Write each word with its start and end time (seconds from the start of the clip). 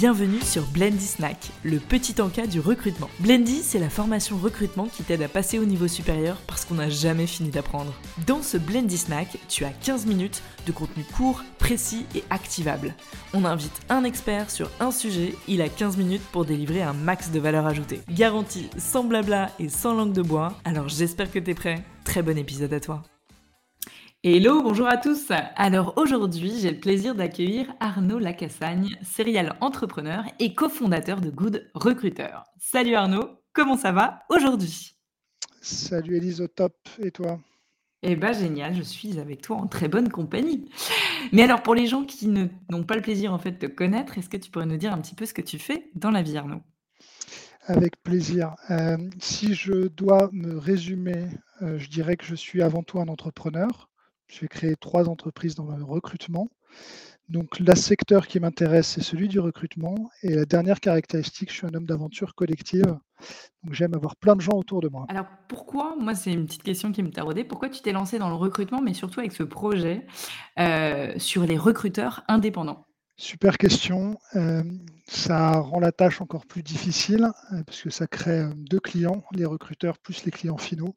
Bienvenue 0.00 0.40
sur 0.40 0.64
Blendy 0.68 1.04
Snack, 1.04 1.50
le 1.64 1.80
petit 1.80 2.22
encas 2.22 2.46
du 2.46 2.60
recrutement. 2.60 3.10
Blendy, 3.18 3.64
c'est 3.64 3.80
la 3.80 3.90
formation 3.90 4.36
recrutement 4.36 4.86
qui 4.86 5.02
t'aide 5.02 5.22
à 5.22 5.28
passer 5.28 5.58
au 5.58 5.64
niveau 5.64 5.88
supérieur 5.88 6.36
parce 6.46 6.64
qu'on 6.64 6.76
n'a 6.76 6.88
jamais 6.88 7.26
fini 7.26 7.50
d'apprendre. 7.50 7.92
Dans 8.24 8.40
ce 8.40 8.58
Blendy 8.58 8.96
Snack, 8.96 9.38
tu 9.48 9.64
as 9.64 9.70
15 9.70 10.06
minutes 10.06 10.40
de 10.68 10.70
contenu 10.70 11.02
court, 11.02 11.42
précis 11.58 12.06
et 12.14 12.22
activable. 12.30 12.94
On 13.34 13.44
invite 13.44 13.80
un 13.88 14.04
expert 14.04 14.52
sur 14.52 14.70
un 14.78 14.92
sujet, 14.92 15.34
il 15.48 15.60
a 15.62 15.68
15 15.68 15.96
minutes 15.96 16.22
pour 16.30 16.44
délivrer 16.44 16.82
un 16.82 16.92
max 16.92 17.32
de 17.32 17.40
valeur 17.40 17.66
ajoutée. 17.66 18.00
Garantie 18.08 18.70
sans 18.78 19.02
blabla 19.02 19.50
et 19.58 19.68
sans 19.68 19.94
langue 19.94 20.12
de 20.12 20.22
bois, 20.22 20.54
alors 20.64 20.88
j'espère 20.88 21.32
que 21.32 21.40
t'es 21.40 21.54
prêt. 21.54 21.82
Très 22.04 22.22
bon 22.22 22.38
épisode 22.38 22.72
à 22.72 22.78
toi. 22.78 23.02
Hello, 24.24 24.64
bonjour 24.64 24.88
à 24.88 24.96
tous. 24.96 25.30
Alors 25.54 25.92
aujourd'hui, 25.96 26.52
j'ai 26.58 26.72
le 26.72 26.80
plaisir 26.80 27.14
d'accueillir 27.14 27.72
Arnaud 27.78 28.18
Lacassagne, 28.18 28.98
serial 29.00 29.56
entrepreneur 29.60 30.24
et 30.40 30.56
cofondateur 30.56 31.20
de 31.20 31.30
Good 31.30 31.70
Recruiter. 31.74 32.30
Salut 32.58 32.96
Arnaud, 32.96 33.38
comment 33.52 33.76
ça 33.76 33.92
va 33.92 34.24
aujourd'hui? 34.28 34.96
Salut 35.60 36.16
Elise, 36.16 36.40
au 36.40 36.48
top. 36.48 36.74
Et 37.00 37.12
toi? 37.12 37.38
Eh 38.02 38.16
ben 38.16 38.32
génial, 38.32 38.74
je 38.74 38.82
suis 38.82 39.20
avec 39.20 39.40
toi 39.40 39.56
en 39.56 39.68
très 39.68 39.86
bonne 39.86 40.08
compagnie. 40.08 40.68
Mais 41.30 41.44
alors 41.44 41.62
pour 41.62 41.76
les 41.76 41.86
gens 41.86 42.02
qui 42.02 42.26
n'ont 42.26 42.82
pas 42.82 42.96
le 42.96 43.02
plaisir 43.02 43.32
en 43.32 43.38
fait 43.38 43.52
de 43.52 43.68
te 43.68 43.72
connaître, 43.72 44.18
est-ce 44.18 44.28
que 44.28 44.36
tu 44.36 44.50
pourrais 44.50 44.66
nous 44.66 44.78
dire 44.78 44.92
un 44.92 45.00
petit 45.00 45.14
peu 45.14 45.26
ce 45.26 45.34
que 45.34 45.42
tu 45.42 45.60
fais 45.60 45.92
dans 45.94 46.10
la 46.10 46.22
vie 46.22 46.36
Arnaud? 46.36 46.62
Avec 47.66 48.02
plaisir. 48.02 48.56
Euh, 48.70 48.96
si 49.20 49.54
je 49.54 49.86
dois 49.86 50.28
me 50.32 50.58
résumer, 50.58 51.26
euh, 51.62 51.78
je 51.78 51.88
dirais 51.88 52.16
que 52.16 52.24
je 52.24 52.34
suis 52.34 52.62
avant 52.62 52.82
tout 52.82 52.98
un 52.98 53.06
entrepreneur. 53.06 53.88
J'ai 54.28 54.46
créé 54.48 54.76
trois 54.76 55.08
entreprises 55.08 55.54
dans 55.54 55.64
le 55.74 55.84
recrutement. 55.84 56.48
Donc, 57.28 57.58
le 57.58 57.74
secteur 57.74 58.26
qui 58.26 58.40
m'intéresse, 58.40 58.86
c'est 58.88 59.02
celui 59.02 59.28
du 59.28 59.38
recrutement. 59.38 59.94
Et 60.22 60.34
la 60.34 60.46
dernière 60.46 60.80
caractéristique, 60.80 61.50
je 61.50 61.56
suis 61.56 61.66
un 61.66 61.74
homme 61.74 61.84
d'aventure 61.84 62.34
collective. 62.34 62.86
Donc, 63.62 63.74
j'aime 63.74 63.94
avoir 63.94 64.16
plein 64.16 64.34
de 64.34 64.40
gens 64.40 64.52
autour 64.52 64.80
de 64.80 64.88
moi. 64.88 65.04
Alors, 65.08 65.26
pourquoi, 65.48 65.94
moi, 65.98 66.14
c'est 66.14 66.32
une 66.32 66.46
petite 66.46 66.62
question 66.62 66.90
qui 66.90 67.02
me 67.02 67.10
taraudait, 67.10 67.44
pourquoi 67.44 67.68
tu 67.68 67.82
t'es 67.82 67.92
lancé 67.92 68.18
dans 68.18 68.30
le 68.30 68.34
recrutement, 68.34 68.80
mais 68.80 68.94
surtout 68.94 69.20
avec 69.20 69.32
ce 69.32 69.42
projet 69.42 70.06
euh, 70.58 71.12
sur 71.18 71.44
les 71.44 71.58
recruteurs 71.58 72.22
indépendants? 72.28 72.87
Super 73.20 73.58
question. 73.58 74.16
Euh, 74.36 74.62
ça 75.08 75.58
rend 75.58 75.80
la 75.80 75.90
tâche 75.90 76.20
encore 76.20 76.46
plus 76.46 76.62
difficile 76.62 77.28
euh, 77.52 77.64
parce 77.64 77.82
que 77.82 77.90
ça 77.90 78.06
crée 78.06 78.42
euh, 78.42 78.52
deux 78.54 78.78
clients, 78.78 79.24
les 79.32 79.44
recruteurs 79.44 79.98
plus 79.98 80.24
les 80.24 80.30
clients 80.30 80.56
finaux. 80.56 80.94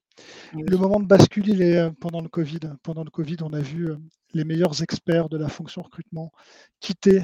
Le 0.54 0.78
moment 0.78 1.00
de 1.00 1.08
bascule, 1.08 1.50
il 1.50 1.64
est 1.64 1.90
pendant 1.94 2.22
le 2.22 2.30
Covid. 2.30 2.60
Pendant 2.84 3.04
le 3.04 3.10
Covid, 3.10 3.38
on 3.42 3.54
a 3.54 3.60
vu 3.60 3.90
les 4.34 4.44
meilleurs 4.44 4.84
experts 4.84 5.30
de 5.30 5.38
la 5.38 5.50
fonction 5.50 5.82
recrutement 5.82 6.32
quitter, 6.80 7.24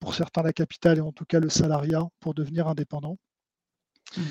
pour 0.00 0.14
certains, 0.14 0.42
la 0.42 0.54
capitale 0.54 0.98
et 0.98 1.02
en 1.02 1.12
tout 1.12 1.26
cas 1.26 1.38
le 1.38 1.50
salariat 1.50 2.08
pour 2.20 2.32
devenir 2.32 2.66
indépendant. 2.66 3.18
Mmh 4.16 4.22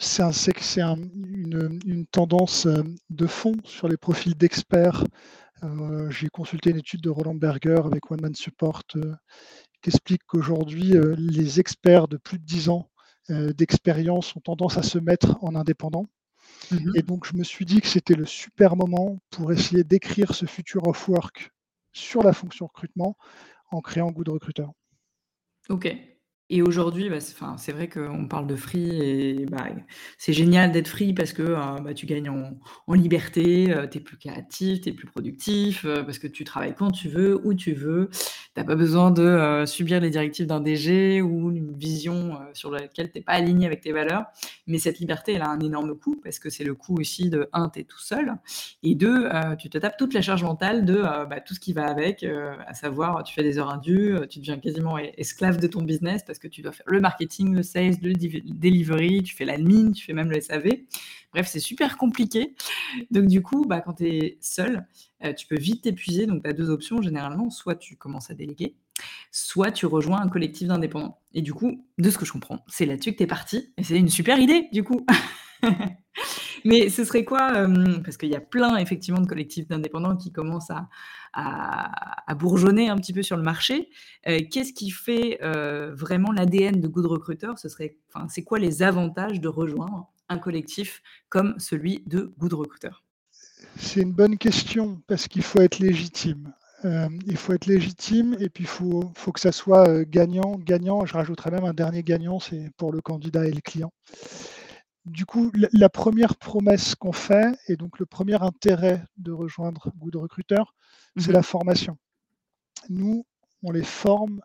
c'est 0.00 0.80
une, 0.80 1.80
une, 1.86 2.04
tendance 2.06 2.66
de 2.66 3.26
fond 3.26 3.54
sur 3.64 3.88
les 3.88 3.96
profils 3.96 4.36
d'experts 4.36 5.04
euh, 5.64 6.10
j'ai 6.10 6.28
consulté 6.28 6.70
une 6.70 6.78
étude 6.78 7.00
de 7.00 7.10
Roland 7.10 7.34
Berger 7.34 7.80
avec 7.84 8.10
One 8.10 8.20
Man 8.20 8.34
Support 8.34 8.82
euh, 8.96 9.14
qui 9.82 9.90
explique 9.90 10.22
qu'aujourd'hui, 10.26 10.96
euh, 10.96 11.14
les 11.18 11.60
experts 11.60 12.08
de 12.08 12.16
plus 12.16 12.38
de 12.38 12.44
10 12.44 12.68
ans 12.68 12.90
d'expérience 13.30 14.36
ont 14.36 14.40
tendance 14.40 14.76
à 14.76 14.82
se 14.82 14.98
mettre 14.98 15.42
en 15.42 15.54
indépendant. 15.54 16.04
Mmh 16.70 16.90
Et 16.94 17.00
donc, 17.00 17.24
je 17.26 17.34
me 17.38 17.42
suis 17.42 17.64
dit 17.64 17.80
que 17.80 17.86
c'était 17.86 18.14
le 18.14 18.26
super 18.26 18.76
moment 18.76 19.18
pour 19.30 19.50
essayer 19.50 19.82
d'écrire 19.82 20.34
ce 20.34 20.44
futur 20.44 20.86
of 20.86 21.08
work 21.08 21.50
sur 21.94 22.22
la 22.22 22.34
fonction 22.34 22.66
recrutement 22.66 23.16
en 23.70 23.80
créant 23.80 24.10
Good 24.10 24.28
Recruiter. 24.28 24.66
Ok, 25.70 25.88
et 26.50 26.60
aujourd'hui, 26.60 27.08
bah, 27.08 27.20
c'est 27.20 27.72
vrai 27.72 27.88
qu'on 27.88 28.28
parle 28.28 28.46
de 28.46 28.54
free 28.54 29.00
et 29.00 29.46
bah, 29.46 29.66
c'est 30.18 30.34
génial 30.34 30.72
d'être 30.72 30.88
free 30.88 31.14
parce 31.14 31.32
que 31.32 31.42
euh, 31.42 31.80
bah, 31.82 31.94
tu 31.94 32.04
gagnes 32.04 32.28
en, 32.28 32.92
liberté, 32.92 33.72
euh, 33.72 33.86
tu 33.86 33.98
es 33.98 34.00
plus 34.02 34.18
créatif, 34.18 34.82
tu 34.82 34.90
es 34.90 34.92
plus 34.92 35.06
productif, 35.06 35.86
euh, 35.86 36.02
parce 36.02 36.18
que 36.18 36.26
tu 36.26 36.44
travailles 36.44 36.74
quand 36.74 36.90
tu 36.90 37.08
veux, 37.08 37.40
où 37.46 37.54
tu 37.54 37.72
veux. 37.72 38.10
Tu 38.12 38.60
n'as 38.60 38.64
pas 38.64 38.74
besoin 38.74 39.10
de 39.10 39.64
subir 39.66 40.00
les 40.00 40.10
directives 40.10 40.46
d'un 40.46 40.60
DG 40.60 41.22
ou 41.22 41.50
une 41.50 41.74
vision 41.76 42.38
sur 42.52 42.70
laquelle 42.70 43.10
tu 43.10 43.18
n'es 43.18 43.24
pas 43.24 43.32
aligné 43.32 43.66
avec 43.66 43.80
tes 43.80 43.92
valeurs. 43.92 44.26
Mais 44.66 44.78
cette 44.78 44.98
liberté, 45.00 45.32
elle 45.32 45.42
a 45.42 45.48
un 45.48 45.60
énorme 45.60 45.96
coût 45.96 46.20
parce 46.22 46.38
que 46.38 46.50
c'est 46.50 46.62
le 46.62 46.74
coût 46.74 46.96
aussi 47.00 47.30
de, 47.30 47.48
un, 47.52 47.68
tu 47.70 47.80
es 47.80 47.84
tout 47.84 47.98
seul, 47.98 48.34
et 48.82 48.94
deux, 48.94 49.28
tu 49.58 49.70
te 49.70 49.78
tapes 49.78 49.96
toute 49.96 50.14
la 50.14 50.22
charge 50.22 50.44
mentale 50.44 50.84
de 50.84 51.02
tout 51.44 51.54
ce 51.54 51.60
qui 51.60 51.72
va 51.72 51.86
avec, 51.86 52.22
à 52.22 52.74
savoir, 52.74 53.24
tu 53.24 53.34
fais 53.34 53.42
des 53.42 53.58
heures 53.58 53.70
indues, 53.70 54.18
tu 54.30 54.38
deviens 54.38 54.58
quasiment 54.58 54.98
esclave 54.98 55.58
de 55.58 55.66
ton 55.66 55.82
business 55.82 56.22
que 56.38 56.48
tu 56.48 56.62
dois 56.62 56.72
faire 56.72 56.86
le 56.86 57.00
marketing, 57.00 57.54
le 57.54 57.62
sales, 57.62 57.96
le 58.02 58.12
delivery, 58.14 59.22
tu 59.22 59.34
fais 59.34 59.44
l'admin, 59.44 59.92
tu 59.92 60.04
fais 60.04 60.12
même 60.12 60.30
le 60.30 60.40
SAV. 60.40 60.68
Bref, 61.32 61.48
c'est 61.48 61.60
super 61.60 61.96
compliqué. 61.96 62.54
Donc 63.10 63.26
du 63.26 63.42
coup, 63.42 63.64
bah, 63.66 63.80
quand 63.80 63.94
tu 63.94 64.06
es 64.06 64.38
seul, 64.40 64.86
euh, 65.24 65.32
tu 65.32 65.46
peux 65.46 65.58
vite 65.58 65.82
t'épuiser. 65.82 66.26
Donc 66.26 66.44
tu 66.44 66.50
as 66.50 66.52
deux 66.52 66.70
options 66.70 67.02
généralement. 67.02 67.50
Soit 67.50 67.76
tu 67.76 67.96
commences 67.96 68.30
à 68.30 68.34
déléguer, 68.34 68.76
soit 69.30 69.72
tu 69.72 69.86
rejoins 69.86 70.20
un 70.20 70.28
collectif 70.28 70.68
d'indépendants. 70.68 71.18
Et 71.32 71.42
du 71.42 71.52
coup, 71.52 71.84
de 71.98 72.10
ce 72.10 72.18
que 72.18 72.24
je 72.24 72.32
comprends, 72.32 72.64
c'est 72.68 72.86
là-dessus 72.86 73.12
que 73.12 73.18
tu 73.18 73.24
es 73.24 73.26
parti. 73.26 73.72
Et 73.76 73.82
c'est 73.82 73.98
une 73.98 74.08
super 74.08 74.38
idée, 74.38 74.68
du 74.72 74.84
coup. 74.84 75.04
Mais 76.64 76.88
ce 76.88 77.04
serait 77.04 77.24
quoi 77.24 77.52
euh, 77.56 77.98
Parce 78.02 78.16
qu'il 78.16 78.30
y 78.30 78.36
a 78.36 78.40
plein, 78.40 78.76
effectivement, 78.78 79.20
de 79.20 79.26
collectifs 79.26 79.68
d'indépendants 79.68 80.16
qui 80.16 80.32
commencent 80.32 80.70
à, 80.70 80.88
bourgeonner 82.36 82.88
un 82.88 82.96
petit 82.96 83.12
peu 83.12 83.22
sur 83.22 83.36
le 83.36 83.42
marché. 83.42 83.90
Euh, 84.26 84.40
qu'est-ce 84.50 84.72
qui 84.72 84.90
fait 84.90 85.38
euh, 85.42 85.94
vraiment 85.94 86.32
l'ADN 86.32 86.80
de 86.80 86.88
Good 86.88 87.06
Recruiter? 87.06 87.52
Ce 87.56 87.68
c'est 87.68 88.42
quoi 88.44 88.58
les 88.58 88.82
avantages 88.82 89.40
de 89.40 89.48
rejoindre 89.48 90.10
un 90.28 90.38
collectif 90.38 91.02
comme 91.28 91.54
celui 91.58 92.02
de 92.06 92.32
Good 92.38 92.54
Recruiter? 92.54 92.90
C'est 93.76 94.00
une 94.00 94.12
bonne 94.12 94.38
question 94.38 95.02
parce 95.06 95.28
qu'il 95.28 95.42
faut 95.42 95.60
être 95.60 95.78
légitime. 95.78 96.52
Il 97.26 97.38
faut 97.38 97.54
être 97.54 97.64
légitime 97.64 98.36
et 98.40 98.50
puis 98.50 98.64
il 98.64 98.68
faut, 98.68 99.10
faut, 99.16 99.32
que 99.32 99.40
ça 99.40 99.52
soit 99.52 100.04
gagnant, 100.04 100.58
gagnant. 100.58 101.06
Je 101.06 101.14
rajouterais 101.14 101.50
même 101.50 101.64
un 101.64 101.72
dernier 101.72 102.02
gagnant, 102.02 102.40
c'est 102.40 102.70
pour 102.76 102.92
le 102.92 103.00
candidat 103.00 103.46
et 103.46 103.52
le 103.52 103.62
client. 103.62 103.90
Du 105.04 105.26
coup, 105.26 105.52
la, 105.72 105.88
première 105.90 106.36
promesse 106.36 106.94
qu'on 106.94 107.12
fait, 107.12 107.54
et 107.68 107.76
donc 107.76 107.98
le 107.98 108.06
premier 108.06 108.42
intérêt 108.42 109.04
de 109.18 109.32
rejoindre 109.32 109.92
Good 109.98 110.16
Recruiter, 110.16 110.62
c'est 111.18 111.32
la 111.32 111.40
mhm. 111.40 111.44
formation. 111.44 111.98
Nous, 112.88 113.26
on 113.62 113.70
les 113.70 113.84
forme 113.84 114.40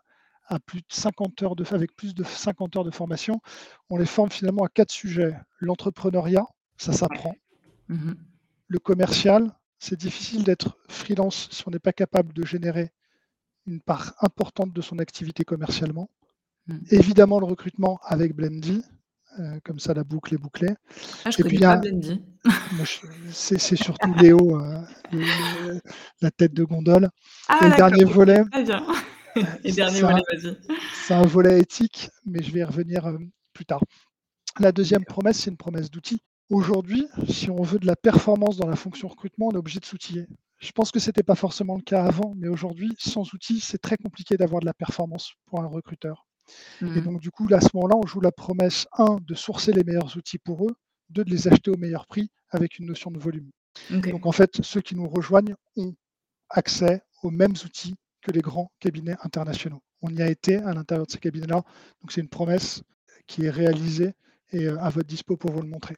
à 0.46 0.58
plus 0.58 0.80
de 0.80 0.86
50 0.90 1.42
heures 1.42 1.56
de, 1.56 1.64
avec 1.72 1.96
plus 1.96 2.14
de 2.14 2.24
50 2.24 2.76
heures 2.76 2.84
de 2.84 2.90
formation. 2.90 3.40
On 3.88 3.96
les 3.96 4.04
forme 4.04 4.30
finalement 4.30 4.64
à 4.64 4.68
quatre 4.68 4.90
sujets. 4.90 5.34
L'entrepreneuriat, 5.60 6.44
ça 6.76 6.92
s'apprend. 6.92 7.34
Mhm. 7.88 8.16
Le 8.68 8.78
commercial, 8.78 9.50
c'est 9.78 9.98
difficile 9.98 10.44
d'être 10.44 10.76
freelance 10.88 11.48
si 11.50 11.62
on 11.66 11.70
n'est 11.70 11.78
pas 11.78 11.92
capable 11.92 12.34
de 12.34 12.44
générer 12.44 12.92
une 13.66 13.80
part 13.80 14.14
importante 14.20 14.72
de 14.72 14.80
son 14.82 14.98
activité 14.98 15.44
commercialement. 15.44 16.10
Mhm. 16.66 16.84
Évidemment, 16.90 17.40
le 17.40 17.46
recrutement 17.46 17.98
avec 18.02 18.34
Blendy, 18.34 18.82
euh, 19.38 19.60
comme 19.64 19.78
ça 19.78 19.94
la 19.94 20.02
boucle 20.02 20.34
est 20.34 20.38
bouclée. 20.38 20.74
Ah, 21.24 21.30
je 21.30 21.40
et 21.40 21.44
puis, 21.44 21.58
pas 21.58 21.80
c'est 23.32 23.76
surtout 23.76 24.12
Léo, 24.14 24.60
euh, 24.60 25.78
la 26.20 26.30
tête 26.30 26.52
de 26.52 26.64
gondole. 26.64 27.08
Ah, 27.48 27.58
et 27.62 27.68
le 27.68 27.76
dernier 27.76 28.04
volet. 28.04 28.42
et 29.64 29.72
dernier 29.72 30.00
volet, 30.00 30.22
vas-y. 30.32 30.56
C'est 30.94 31.14
un 31.14 31.22
volet 31.22 31.60
éthique, 31.60 32.10
mais 32.26 32.42
je 32.42 32.52
vais 32.52 32.60
y 32.60 32.64
revenir 32.64 33.06
euh, 33.06 33.18
plus 33.52 33.64
tard. 33.64 33.82
La 34.58 34.72
deuxième 34.72 35.04
promesse, 35.04 35.38
c'est 35.38 35.50
une 35.50 35.56
promesse 35.56 35.90
d'outil. 35.90 36.20
Aujourd'hui, 36.50 37.06
si 37.28 37.50
on 37.50 37.62
veut 37.62 37.78
de 37.78 37.86
la 37.86 37.94
performance 37.94 38.56
dans 38.56 38.68
la 38.68 38.76
fonction 38.76 39.06
recrutement, 39.06 39.48
on 39.48 39.52
est 39.52 39.58
obligé 39.58 39.78
de 39.78 39.84
s'outiller. 39.84 40.26
Je 40.58 40.72
pense 40.72 40.90
que 40.90 40.98
ce 40.98 41.08
n'était 41.08 41.22
pas 41.22 41.36
forcément 41.36 41.76
le 41.76 41.82
cas 41.82 42.04
avant, 42.04 42.34
mais 42.36 42.48
aujourd'hui, 42.48 42.94
sans 42.98 43.32
outils, 43.32 43.60
c'est 43.60 43.78
très 43.78 43.96
compliqué 43.96 44.36
d'avoir 44.36 44.60
de 44.60 44.66
la 44.66 44.74
performance 44.74 45.32
pour 45.46 45.62
un 45.62 45.66
recruteur. 45.68 46.26
Et 46.80 46.84
mmh. 46.84 47.00
donc, 47.00 47.20
du 47.20 47.30
coup, 47.30 47.46
à 47.52 47.60
ce 47.60 47.68
moment-là, 47.74 47.96
on 47.96 48.06
joue 48.06 48.20
la 48.20 48.32
promesse, 48.32 48.86
un, 48.96 49.16
de 49.20 49.34
sourcer 49.34 49.72
les 49.72 49.84
meilleurs 49.84 50.16
outils 50.16 50.38
pour 50.38 50.66
eux, 50.66 50.76
deux, 51.10 51.24
de 51.24 51.30
les 51.30 51.48
acheter 51.48 51.70
au 51.70 51.76
meilleur 51.76 52.06
prix 52.06 52.30
avec 52.50 52.78
une 52.78 52.86
notion 52.86 53.10
de 53.10 53.18
volume. 53.18 53.50
Donc, 53.90 54.26
en 54.26 54.32
fait, 54.32 54.62
ceux 54.62 54.80
qui 54.80 54.96
nous 54.96 55.08
rejoignent 55.08 55.54
ont 55.76 55.94
accès 56.48 57.02
aux 57.22 57.30
mêmes 57.30 57.54
outils 57.64 57.94
que 58.22 58.32
les 58.32 58.40
grands 58.40 58.70
cabinets 58.80 59.16
internationaux. 59.22 59.82
On 60.02 60.10
y 60.10 60.22
a 60.22 60.28
été 60.28 60.56
à 60.56 60.72
l'intérieur 60.72 61.06
de 61.06 61.10
ces 61.10 61.18
cabinets-là. 61.18 61.62
Donc, 62.00 62.12
c'est 62.12 62.20
une 62.20 62.28
promesse 62.28 62.82
qui 63.26 63.44
est 63.44 63.50
réalisée 63.50 64.14
et 64.52 64.66
euh, 64.66 64.78
à 64.80 64.90
votre 64.90 65.06
dispo 65.06 65.36
pour 65.36 65.52
vous 65.52 65.62
le 65.62 65.68
montrer. 65.68 65.96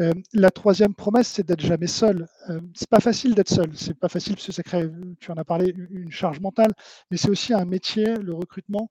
Euh, 0.00 0.12
la 0.32 0.50
troisième 0.50 0.94
promesse, 0.94 1.28
c'est 1.28 1.46
d'être 1.46 1.60
jamais 1.60 1.86
seul. 1.86 2.26
Euh, 2.48 2.60
c'est 2.74 2.88
pas 2.88 3.00
facile 3.00 3.34
d'être 3.34 3.50
seul. 3.50 3.76
C'est 3.76 3.98
pas 3.98 4.08
facile 4.08 4.34
parce 4.34 4.46
que 4.46 4.52
ça 4.52 4.62
crée, 4.62 4.88
tu 5.20 5.30
en 5.30 5.34
as 5.34 5.44
parlé, 5.44 5.74
une 5.90 6.10
charge 6.10 6.40
mentale, 6.40 6.72
mais 7.10 7.18
c'est 7.18 7.28
aussi 7.28 7.52
un 7.52 7.66
métier, 7.66 8.16
le 8.16 8.32
recrutement, 8.32 8.90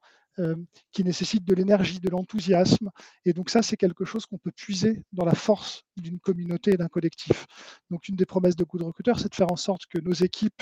qui 0.92 1.04
nécessite 1.04 1.46
de 1.46 1.54
l'énergie, 1.54 2.00
de 2.00 2.10
l'enthousiasme. 2.10 2.90
Et 3.26 3.34
donc 3.34 3.50
ça, 3.50 3.62
c'est 3.62 3.78
quelque 3.78 4.06
chose 4.06 4.26
qu'on 4.26 4.38
peut 4.38 4.52
puiser 4.52 5.04
dans 5.12 5.26
la 5.26 5.36
force 5.36 5.84
d'une 5.98 6.20
communauté 6.20 6.74
et 6.74 6.78
d'un 6.78 6.88
collectif. 6.88 7.46
Donc 7.90 8.08
une 8.08 8.16
des 8.16 8.26
promesses 8.26 8.56
de 8.56 8.64
Coup 8.64 8.78
de 8.78 8.84
Recruteur, 8.84 9.20
c'est 9.20 9.30
de 9.30 9.36
faire 9.36 9.52
en 9.52 9.58
sorte 9.58 9.86
que 9.88 10.00
nos 10.00 10.14
équipes 10.14 10.62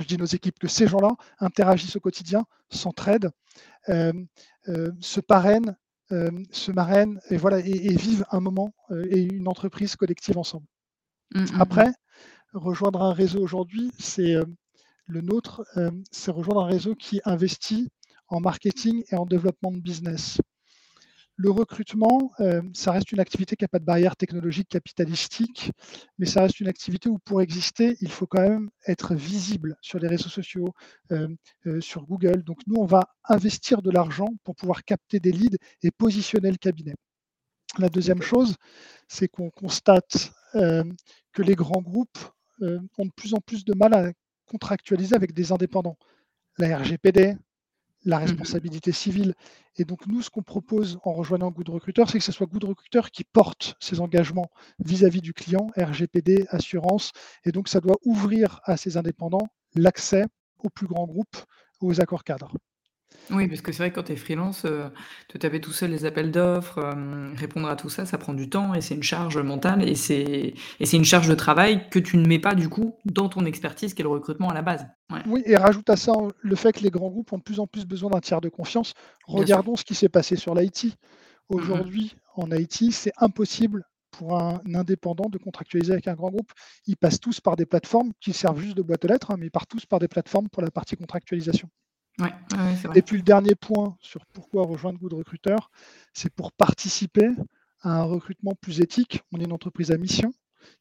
je 0.00 0.04
dis 0.04 0.16
nos 0.16 0.26
équipes, 0.26 0.58
que 0.58 0.68
ces 0.68 0.86
gens-là 0.86 1.16
interagissent 1.38 1.96
au 1.96 2.00
quotidien, 2.00 2.44
s'entraident, 2.70 3.30
se 3.86 5.20
parrainent, 5.20 5.76
se 6.10 6.72
marrainent 6.72 7.20
et, 7.30 7.36
voilà, 7.36 7.58
et, 7.60 7.96
vivent 7.96 8.24
un 8.30 8.40
moment 8.40 8.74
et 9.10 9.20
une 9.20 9.48
entreprise 9.48 9.96
collective 9.96 10.38
ensemble. 10.38 10.66
Mmh, 11.34 11.40
mmh, 11.40 11.60
Après, 11.60 11.92
rejoindre 12.52 13.02
un 13.02 13.12
réseau 13.12 13.40
aujourd'hui, 13.40 13.90
c'est 13.98 14.34
le 15.06 15.20
nôtre, 15.20 15.64
c'est 16.10 16.30
rejoindre 16.30 16.62
un 16.62 16.68
réseau 16.68 16.94
qui 16.94 17.20
investit 17.24 17.88
en 18.28 18.40
marketing 18.40 19.04
et 19.10 19.16
en 19.16 19.26
développement 19.26 19.72
de 19.72 19.78
business. 19.78 20.38
Le 21.40 21.52
recrutement, 21.52 22.32
euh, 22.40 22.62
ça 22.74 22.90
reste 22.90 23.12
une 23.12 23.20
activité 23.20 23.54
qui 23.54 23.62
n'a 23.62 23.68
pas 23.68 23.78
de 23.78 23.84
barrière 23.84 24.16
technologique 24.16 24.68
capitalistique, 24.68 25.70
mais 26.18 26.26
ça 26.26 26.40
reste 26.40 26.58
une 26.58 26.66
activité 26.66 27.08
où 27.08 27.20
pour 27.20 27.40
exister, 27.40 27.96
il 28.00 28.10
faut 28.10 28.26
quand 28.26 28.42
même 28.42 28.70
être 28.88 29.14
visible 29.14 29.76
sur 29.80 30.00
les 30.00 30.08
réseaux 30.08 30.28
sociaux, 30.30 30.74
euh, 31.12 31.28
euh, 31.66 31.80
sur 31.80 32.04
Google. 32.06 32.42
Donc 32.42 32.58
nous, 32.66 32.74
on 32.74 32.86
va 32.86 33.04
investir 33.28 33.82
de 33.82 33.90
l'argent 33.92 34.26
pour 34.42 34.56
pouvoir 34.56 34.82
capter 34.82 35.20
des 35.20 35.30
leads 35.30 35.58
et 35.84 35.92
positionner 35.92 36.50
le 36.50 36.56
cabinet. 36.56 36.96
La 37.78 37.88
deuxième 37.88 38.22
chose, 38.22 38.56
c'est 39.06 39.28
qu'on 39.28 39.50
constate 39.50 40.32
que 40.54 41.42
les 41.42 41.54
grands 41.54 41.82
groupes 41.82 42.18
ont 42.60 43.04
de 43.04 43.12
plus 43.14 43.34
en 43.34 43.38
plus 43.38 43.64
de 43.64 43.74
mal 43.74 43.94
à 43.94 44.10
contractualiser 44.46 45.14
avec 45.14 45.34
des 45.34 45.52
indépendants. 45.52 45.98
La 46.56 46.78
RGPD, 46.78 47.36
la 48.04 48.18
mmh 48.18 48.22
responsabilité 48.22 48.92
civile. 48.92 49.34
Et 49.76 49.84
donc, 49.84 50.06
nous, 50.06 50.22
ce 50.22 50.30
qu'on 50.30 50.42
propose 50.42 50.98
en 51.04 51.12
rejoignant 51.12 51.50
Good 51.50 51.68
Recruiter, 51.68 52.04
c'est 52.08 52.18
que 52.18 52.24
ce 52.24 52.32
soit 52.32 52.46
Good 52.46 52.64
Recruiter 52.64 53.02
qui 53.12 53.24
porte 53.24 53.76
ses 53.80 54.00
engagements 54.00 54.50
vis-à-vis 54.78 55.20
du 55.20 55.32
client, 55.32 55.68
RGPD, 55.76 56.46
assurance. 56.50 57.12
Et 57.44 57.52
donc, 57.52 57.68
ça 57.68 57.80
doit 57.80 57.96
ouvrir 58.04 58.60
à 58.64 58.76
ces 58.76 58.96
indépendants 58.96 59.48
l'accès 59.74 60.24
aux 60.58 60.70
plus 60.70 60.86
grands 60.86 61.06
groupes, 61.06 61.36
aux 61.80 62.00
accords 62.00 62.24
cadres. 62.24 62.52
Oui, 63.30 63.46
parce 63.46 63.60
que 63.60 63.72
c'est 63.72 63.82
vrai 63.82 63.90
que 63.90 63.96
quand 63.96 64.04
tu 64.04 64.12
es 64.12 64.16
freelance, 64.16 64.64
euh, 64.64 64.88
te 65.28 65.36
taper 65.36 65.60
tout 65.60 65.72
seul 65.72 65.90
les 65.90 66.04
appels 66.04 66.30
d'offres, 66.30 66.78
euh, 66.78 67.30
répondre 67.36 67.68
à 67.68 67.76
tout 67.76 67.90
ça, 67.90 68.06
ça 68.06 68.16
prend 68.16 68.32
du 68.32 68.48
temps 68.48 68.74
et 68.74 68.80
c'est 68.80 68.94
une 68.94 69.02
charge 69.02 69.36
mentale 69.36 69.86
et 69.86 69.94
c'est 69.94 70.54
et 70.80 70.86
c'est 70.86 70.96
une 70.96 71.04
charge 71.04 71.28
de 71.28 71.34
travail 71.34 71.88
que 71.90 71.98
tu 71.98 72.16
ne 72.16 72.26
mets 72.26 72.38
pas 72.38 72.54
du 72.54 72.68
coup 72.68 72.96
dans 73.04 73.28
ton 73.28 73.44
expertise 73.44 73.92
qui 73.92 74.00
est 74.00 74.04
le 74.04 74.10
recrutement 74.10 74.48
à 74.48 74.54
la 74.54 74.62
base. 74.62 74.86
Oui, 75.26 75.42
et 75.44 75.56
rajoute 75.56 75.88
à 75.90 75.96
ça 75.96 76.12
le 76.40 76.56
fait 76.56 76.72
que 76.72 76.80
les 76.80 76.90
grands 76.90 77.10
groupes 77.10 77.32
ont 77.32 77.38
de 77.38 77.42
plus 77.42 77.60
en 77.60 77.66
plus 77.66 77.86
besoin 77.86 78.10
d'un 78.10 78.20
tiers 78.20 78.40
de 78.40 78.48
confiance. 78.48 78.94
Regardons 79.26 79.76
ce 79.76 79.84
qui 79.84 79.94
s'est 79.94 80.08
passé 80.08 80.36
sur 80.36 80.54
l'IT. 80.54 80.84
Mmh 80.84 80.90
Aujourd'hui, 81.54 82.16
en 82.36 82.50
IT, 82.50 82.92
c'est 82.92 83.12
impossible 83.18 83.84
pour 84.10 84.38
un 84.38 84.60
indépendant 84.74 85.28
de 85.30 85.38
contractualiser 85.38 85.92
avec 85.92 86.08
un 86.08 86.14
grand 86.14 86.30
groupe. 86.30 86.52
Ils 86.86 86.96
passent 86.96 87.20
tous 87.20 87.40
par 87.40 87.56
des 87.56 87.66
plateformes 87.66 88.12
qui 88.20 88.32
servent 88.32 88.60
juste 88.60 88.76
de 88.76 88.82
boîte 88.82 89.04
aux 89.04 89.08
lettres, 89.08 89.30
hein, 89.30 89.36
mais 89.38 89.46
ils 89.46 89.50
partent 89.50 89.70
tous 89.70 89.86
par 89.86 89.98
des 89.98 90.08
plateformes 90.08 90.48
pour 90.48 90.62
la 90.62 90.70
partie 90.70 90.96
contractualisation. 90.96 91.68
Et 92.94 93.02
puis 93.02 93.16
le 93.16 93.22
dernier 93.22 93.54
point 93.54 93.96
sur 94.00 94.24
pourquoi 94.26 94.64
rejoindre 94.64 94.98
Good 94.98 95.14
Recruiter, 95.14 95.56
c'est 96.12 96.32
pour 96.32 96.52
participer 96.52 97.28
à 97.82 98.00
un 98.00 98.02
recrutement 98.02 98.54
plus 98.60 98.80
éthique. 98.80 99.22
On 99.32 99.40
est 99.40 99.44
une 99.44 99.52
entreprise 99.52 99.90
à 99.90 99.98
mission 99.98 100.32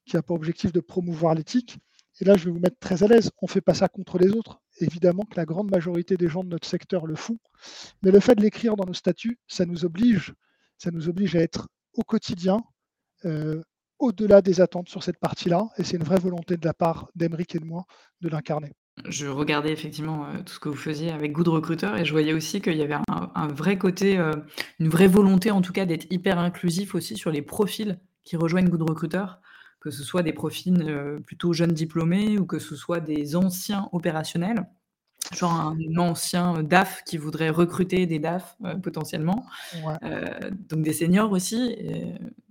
qui 0.05 0.17
a 0.17 0.21
pour 0.21 0.35
objectif 0.35 0.71
de 0.71 0.79
promouvoir 0.79 1.35
l'éthique. 1.35 1.77
Et 2.19 2.25
là, 2.25 2.35
je 2.35 2.45
vais 2.45 2.51
vous 2.51 2.59
mettre 2.59 2.79
très 2.79 3.03
à 3.03 3.07
l'aise. 3.07 3.29
On 3.41 3.45
ne 3.45 3.51
fait 3.51 3.61
pas 3.61 3.75
ça 3.75 3.87
contre 3.87 4.17
les 4.17 4.29
autres. 4.29 4.59
Évidemment 4.79 5.23
que 5.23 5.35
la 5.35 5.45
grande 5.45 5.69
majorité 5.69 6.17
des 6.17 6.27
gens 6.27 6.43
de 6.43 6.49
notre 6.49 6.67
secteur 6.67 7.05
le 7.05 7.15
font. 7.15 7.37
Mais 8.01 8.11
le 8.11 8.19
fait 8.19 8.35
de 8.35 8.41
l'écrire 8.41 8.75
dans 8.75 8.85
nos 8.85 8.93
statuts, 8.93 9.39
ça 9.47 9.65
nous 9.65 9.85
oblige, 9.85 10.33
ça 10.77 10.89
nous 10.89 11.09
oblige 11.09 11.35
à 11.35 11.41
être 11.41 11.67
au 11.93 12.03
quotidien, 12.03 12.63
euh, 13.25 13.61
au-delà 13.99 14.41
des 14.41 14.61
attentes 14.61 14.89
sur 14.89 15.03
cette 15.03 15.19
partie-là. 15.19 15.69
Et 15.77 15.83
c'est 15.83 15.97
une 15.97 16.03
vraie 16.03 16.19
volonté 16.19 16.57
de 16.57 16.65
la 16.65 16.73
part 16.73 17.09
d'Emeric 17.15 17.55
et 17.55 17.59
de 17.59 17.65
moi 17.65 17.85
de 18.21 18.29
l'incarner. 18.29 18.73
Je 19.05 19.27
regardais 19.27 19.71
effectivement, 19.71 20.25
euh, 20.25 20.41
tout 20.45 20.53
ce 20.53 20.59
que 20.59 20.69
vous 20.69 20.75
faisiez 20.75 21.11
avec 21.11 21.31
Good 21.31 21.47
Recruiter 21.47 21.91
et 21.97 22.05
je 22.05 22.11
voyais 22.11 22.33
aussi 22.33 22.61
qu'il 22.61 22.75
y 22.75 22.81
avait 22.81 22.97
un 23.07 23.47
vrai 23.47 23.77
côté, 23.77 24.17
euh, 24.17 24.33
une 24.79 24.89
vraie 24.89 25.07
volonté 25.07 25.51
en 25.51 25.61
tout 25.61 25.71
cas 25.71 25.85
d'être 25.85 26.11
hyper 26.11 26.39
inclusif 26.39 26.95
aussi 26.95 27.15
sur 27.15 27.31
les 27.31 27.41
profils 27.41 27.99
qui 28.23 28.37
rejoignent 28.37 28.69
Good 28.69 28.89
Recruiter, 28.89 29.25
que 29.79 29.91
ce 29.91 30.03
soit 30.03 30.23
des 30.23 30.33
profils, 30.33 30.83
euh, 30.87 31.19
plutôt 31.19 31.53
jeunes 31.53 31.73
diplômés 31.73 32.39
ou 32.39 32.45
que 32.45 32.59
ce 32.59 32.75
soit 32.75 32.99
des 32.99 33.35
anciens 33.35 33.87
opérationnels. 33.91 34.67
Genre 35.35 35.51
un 35.51 35.97
ancien, 35.97 36.63
DAF 36.63 37.03
qui 37.03 37.17
voudrait 37.17 37.49
recruter 37.49 38.05
des 38.05 38.17
DAF, 38.17 38.55
potentiellement, 38.81 39.45
donc 40.69 40.83
des 40.83 40.93
seniors 40.93 41.33
aussi 41.33 41.75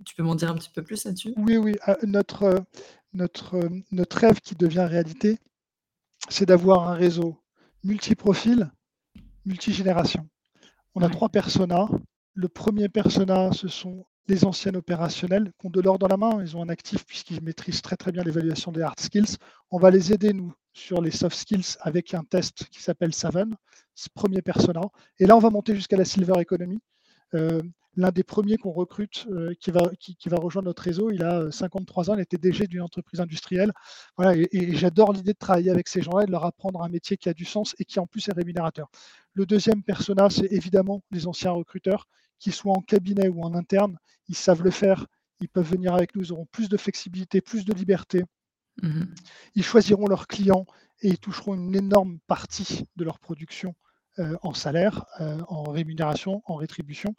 tu 0.05 0.13
peux 0.13 0.21
m'en 0.21 0.35
dire 0.35 0.51
un 0.51 0.53
petit 0.53 0.69
peu 0.69 0.83
plus 0.83 1.03
là-dessus? 1.03 1.33
Oui, 1.37 1.57
oui, 1.57 1.73
notre, 2.03 2.63
notre, 3.13 3.59
notre 3.91 4.17
rêve 4.17 4.39
qui 4.41 4.53
devient 4.53 4.85
réalité 4.87 5.39
c'est 6.29 6.45
d'avoir 6.45 6.89
un 6.89 6.93
réseau 6.93 7.37
multi-profil, 7.83 8.71
multigénération. 9.45 10.27
On 10.95 11.01
a 11.01 11.09
trois 11.09 11.29
personas. 11.29 11.87
Le 12.33 12.47
premier 12.47 12.89
persona, 12.89 13.51
ce 13.51 13.67
sont 13.67 14.05
les 14.27 14.45
anciens 14.45 14.73
opérationnels 14.75 15.51
qui 15.59 15.67
ont 15.67 15.69
de 15.69 15.81
l'or 15.81 15.97
dans 15.97 16.07
la 16.07 16.17
main. 16.17 16.41
Ils 16.41 16.57
ont 16.57 16.63
un 16.63 16.69
actif 16.69 17.05
puisqu'ils 17.05 17.41
maîtrisent 17.41 17.81
très 17.81 17.95
très 17.95 18.11
bien 18.11 18.23
l'évaluation 18.23 18.71
des 18.71 18.81
hard 18.81 18.99
skills. 18.99 19.37
On 19.71 19.79
va 19.79 19.89
les 19.89 20.11
aider, 20.13 20.33
nous, 20.33 20.53
sur 20.73 21.01
les 21.01 21.11
soft 21.11 21.35
skills 21.35 21.77
avec 21.79 22.13
un 22.13 22.23
test 22.23 22.65
qui 22.69 22.81
s'appelle 22.81 23.13
Saven, 23.13 23.55
ce 23.95 24.09
premier 24.13 24.41
persona. 24.41 24.81
Et 25.19 25.25
là, 25.25 25.35
on 25.35 25.39
va 25.39 25.49
monter 25.49 25.75
jusqu'à 25.75 25.97
la 25.97 26.05
silver 26.05 26.39
economy. 26.39 26.79
Euh, 27.33 27.61
l'un 27.97 28.11
des 28.11 28.23
premiers 28.23 28.57
qu'on 28.57 28.71
recrute 28.71 29.25
euh, 29.31 29.53
qui, 29.59 29.71
va, 29.71 29.81
qui, 29.99 30.29
va 30.29 30.37
rejoindre 30.37 30.67
notre 30.67 30.83
réseau. 30.83 31.09
Il 31.09 31.23
a 31.23 31.51
53 31.51 32.09
euh, 32.09 32.13
ans, 32.13 32.15
il 32.15 32.21
était 32.21 32.37
DG 32.37 32.67
d'une 32.67 32.83
entreprise 32.83 33.19
industrielle. 33.19 33.73
Voilà, 34.15 34.37
et, 34.51 34.75
j'adore 34.75 35.11
l'idée 35.11 35.33
de 35.33 35.37
travailler 35.37 35.71
avec 35.71 35.87
ces 35.87 36.01
gens-là 36.01 36.23
et 36.23 36.25
de 36.27 36.31
leur 36.31 36.45
apprendre 36.45 36.81
un 36.83 36.89
métier 36.89 37.17
qui 37.17 37.27
a 37.27 37.33
du 37.33 37.43
sens 37.43 37.75
et 37.79 37.85
qui 37.85 37.99
en 37.99 38.05
plus 38.05 38.29
est 38.29 38.33
rémunérateur. 38.33 38.89
Le 39.33 39.45
deuxième 39.45 39.83
persona, 39.83 40.29
c'est 40.29 40.45
évidemment 40.51 41.01
les 41.11 41.27
anciens 41.27 41.51
recruteurs, 41.51 42.07
qu'ils 42.39 42.53
soient 42.53 42.77
en 42.77 42.81
cabinet 42.81 43.29
ou 43.29 43.41
en 43.43 43.55
interne, 43.55 43.97
ils 44.29 44.35
savent 44.35 44.61
le 44.61 44.71
faire, 44.71 45.07
ils 45.41 45.49
peuvent 45.49 45.69
venir 45.69 45.95
avec 45.95 46.15
nous, 46.15 46.23
ils 46.23 46.31
auront 46.31 46.45
plus 46.45 46.69
de 46.69 46.77
flexibilité, 46.77 47.41
plus 47.41 47.65
de 47.65 47.73
liberté. 47.73 48.23
Mmh 48.83 49.05
ils 49.55 49.63
choisiront 49.63 50.05
leurs 50.05 50.27
clients 50.27 50.67
et 51.01 51.07
ils 51.07 51.17
toucheront 51.17 51.55
une 51.55 51.75
énorme 51.75 52.19
partie 52.27 52.85
de 52.95 53.03
leur 53.03 53.17
production 53.17 53.73
en 54.41 54.53
salaire, 54.53 55.05
euh, 55.21 55.37
en 55.47 55.63
rémunération, 55.63 56.41
en 56.45 56.55
rétribution. 56.55 57.13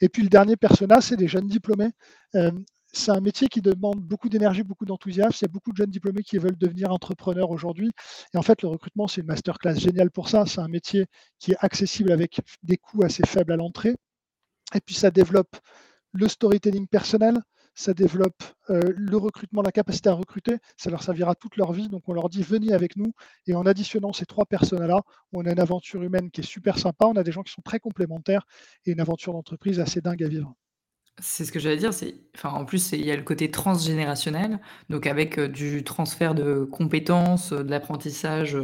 Et 0.00 0.08
puis 0.08 0.22
le 0.22 0.28
dernier 0.28 0.56
persona, 0.56 1.00
c'est 1.00 1.16
les 1.16 1.28
jeunes 1.28 1.48
diplômés. 1.48 1.90
Euh, 2.34 2.50
c'est 2.92 3.10
un 3.10 3.20
métier 3.20 3.48
qui 3.48 3.60
demande 3.60 4.00
beaucoup 4.00 4.28
d'énergie, 4.28 4.62
beaucoup 4.62 4.84
d'enthousiasme. 4.84 5.36
Il 5.40 5.42
y 5.42 5.44
a 5.46 5.52
beaucoup 5.52 5.72
de 5.72 5.76
jeunes 5.76 5.90
diplômés 5.90 6.22
qui 6.22 6.38
veulent 6.38 6.56
devenir 6.56 6.92
entrepreneurs 6.92 7.50
aujourd'hui. 7.50 7.90
Et 8.32 8.38
en 8.38 8.42
fait, 8.42 8.62
le 8.62 8.68
recrutement, 8.68 9.08
c'est 9.08 9.20
une 9.20 9.26
masterclass 9.26 9.74
géniale 9.74 10.10
pour 10.10 10.28
ça. 10.28 10.46
C'est 10.46 10.60
un 10.60 10.68
métier 10.68 11.06
qui 11.40 11.52
est 11.52 11.56
accessible 11.58 12.12
avec 12.12 12.40
des 12.62 12.76
coûts 12.76 13.02
assez 13.02 13.24
faibles 13.26 13.52
à 13.52 13.56
l'entrée. 13.56 13.96
Et 14.74 14.80
puis, 14.80 14.94
ça 14.94 15.10
développe 15.10 15.56
le 16.12 16.28
storytelling 16.28 16.86
personnel, 16.86 17.36
ça 17.74 17.94
développe 17.94 18.42
le 18.68 19.16
recrutement, 19.16 19.62
la 19.62 19.72
capacité 19.72 20.08
à 20.08 20.14
recruter, 20.14 20.56
ça 20.76 20.90
leur 20.90 21.02
servira 21.02 21.34
toute 21.34 21.56
leur 21.56 21.72
vie. 21.72 21.88
Donc 21.88 22.02
on 22.08 22.12
leur 22.12 22.28
dit 22.28 22.42
venez 22.42 22.72
avec 22.72 22.96
nous 22.96 23.12
et 23.46 23.54
en 23.54 23.66
additionnant 23.66 24.12
ces 24.12 24.26
trois 24.26 24.46
personnes-là, 24.46 25.02
on 25.32 25.44
a 25.46 25.52
une 25.52 25.60
aventure 25.60 26.02
humaine 26.02 26.30
qui 26.30 26.40
est 26.40 26.44
super 26.44 26.78
sympa, 26.78 27.06
on 27.06 27.16
a 27.16 27.22
des 27.22 27.32
gens 27.32 27.42
qui 27.42 27.52
sont 27.52 27.62
très 27.62 27.80
complémentaires 27.80 28.46
et 28.86 28.92
une 28.92 29.00
aventure 29.00 29.32
d'entreprise 29.32 29.80
assez 29.80 30.00
dingue 30.00 30.22
à 30.22 30.28
vivre. 30.28 30.54
C'est 31.20 31.44
ce 31.44 31.52
que 31.52 31.60
j'allais 31.60 31.76
dire, 31.76 31.90
enfin, 32.34 32.50
en 32.50 32.64
plus, 32.64 32.90
il 32.90 33.04
y 33.04 33.12
a 33.12 33.16
le 33.16 33.22
côté 33.22 33.48
transgénérationnel, 33.48 34.58
donc 34.88 35.06
avec, 35.06 35.38
du 35.38 35.84
transfert 35.84 36.34
de 36.34 36.64
compétences, 36.64 37.52
de 37.52 37.70
l'apprentissage, 37.70 38.58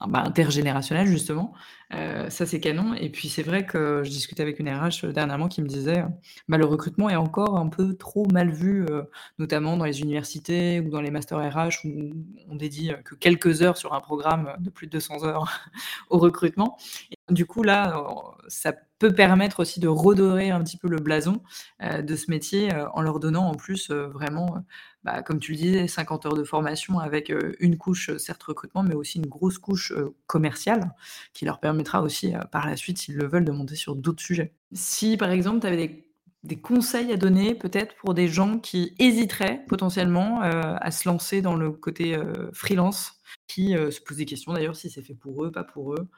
ah 0.00 0.06
bah, 0.08 0.22
intergénérationnel 0.22 1.06
justement. 1.06 1.54
Euh, 1.94 2.28
ça 2.30 2.46
c'est 2.46 2.60
canon. 2.60 2.94
Et 2.94 3.10
puis 3.10 3.28
c'est 3.28 3.42
vrai 3.42 3.66
que 3.66 4.02
je 4.04 4.10
discutais 4.10 4.42
avec 4.42 4.58
une 4.58 4.68
RH, 4.68 5.06
dernièrement 5.12 5.48
qui 5.48 5.62
me 5.62 5.68
disait, 5.68 6.04
bah, 6.48 6.58
le 6.58 6.64
recrutement 6.64 7.08
est 7.10 7.16
encore 7.16 7.56
un 7.56 7.68
peu 7.68 7.94
trop 7.94 8.26
mal 8.32 8.50
vu, 8.50 8.84
euh, 8.90 9.02
notamment 9.38 9.76
dans 9.76 9.84
les 9.84 10.00
universités 10.00 10.80
ou 10.80 10.90
dans 10.90 11.00
les 11.00 11.10
masters 11.10 11.38
RH 11.38 11.84
où 11.84 12.12
on 12.48 12.56
dédie, 12.56 12.92
que 13.04 13.14
quelques 13.14 13.62
heures 13.62 13.76
sur 13.76 13.94
un 13.94 14.00
programme, 14.00 14.54
de 14.58 14.70
plus 14.70 14.86
de 14.86 14.92
200 14.92 15.24
heures 15.24 15.60
au 16.10 16.18
recrutement 16.18 16.76
et 17.10 17.34
du 17.34 17.46
coup 17.46 17.62
là, 17.62 18.04
ça 18.48 18.72
peut 18.98 19.12
permettre 19.12 19.60
aussi 19.60 19.80
de 19.80 19.88
redorer 19.88 20.50
un 20.50 20.62
petit 20.62 20.76
peu 20.76 20.88
le 20.88 20.98
blason, 20.98 21.42
euh, 21.82 22.02
de 22.02 22.16
ce 22.16 22.30
métier, 22.30 22.70
en 22.94 23.02
leur 23.02 23.18
donnant 23.18 23.48
en 23.48 23.54
plus, 23.54 23.90
vraiment, 23.90 24.62
bah, 25.04 25.22
comme 25.22 25.40
tu 25.40 25.52
le 25.52 25.58
disais, 25.58 25.88
50 25.88 26.26
heures 26.26 26.34
de 26.34 26.44
formation 26.44 26.98
avec 26.98 27.32
une 27.60 27.78
couche, 27.78 28.16
certes 28.18 28.42
recrutement, 28.42 28.82
mais 28.82 28.94
aussi 28.94 29.18
une 29.18 29.26
grosse 29.26 29.58
couche 29.58 29.92
commerciale 30.26 30.94
qui 31.32 31.44
leur 31.44 31.60
permettra 31.84 32.02
aussi 32.02 32.32
par 32.50 32.66
la 32.66 32.76
suite, 32.76 32.98
s'ils 32.98 33.16
le 33.16 33.26
veulent, 33.26 33.44
de 33.44 33.52
monter 33.52 33.76
sur 33.76 33.94
d'autres 33.94 34.22
sujets. 34.22 34.54
Si 34.72 35.16
par 35.16 35.30
exemple, 35.30 35.60
tu 35.60 35.66
avais 35.66 36.04
des, 36.42 36.60
conseils 36.60 37.12
à 37.12 37.16
donner 37.16 37.54
peut-être 37.54 37.94
pour 37.96 38.14
des 38.14 38.28
gens 38.28 38.58
qui 38.58 38.94
hésiteraient 38.98 39.64
potentiellement 39.68 40.40
à 40.40 40.90
se 40.90 41.08
lancer 41.08 41.42
dans 41.42 41.56
le 41.56 41.70
côté 41.70 42.16
freelance, 42.52 43.20
qui 43.46 43.72
se 43.72 44.00
posent 44.00 44.18
des 44.18 44.26
questions 44.26 44.52
d'ailleurs 44.52 44.76
si 44.76 44.90
c'est 44.90 45.02
fait 45.02 45.14
pour 45.14 45.44
eux, 45.44 45.50
pas 45.50 45.64
pour 45.64 45.94
eux, 45.94 46.08